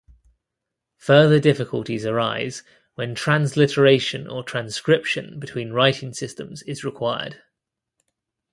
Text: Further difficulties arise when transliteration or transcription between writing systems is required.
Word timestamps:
Further 0.97 1.39
difficulties 1.39 2.07
arise 2.07 2.63
when 2.95 3.13
transliteration 3.13 4.27
or 4.27 4.41
transcription 4.43 5.39
between 5.39 5.73
writing 5.73 6.11
systems 6.11 6.63
is 6.63 6.83
required. 6.83 7.43